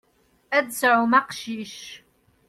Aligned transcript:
Ad 0.57 0.63
d-tesɛum 0.65 1.13
aqcic. 1.19 1.75